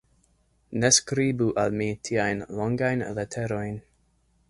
[0.83, 3.83] Ne skribu al mi tiajn longajn leterojn.